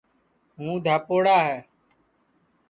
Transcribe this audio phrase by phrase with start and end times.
[0.57, 1.57] ہُوں دھاپوڑا ہے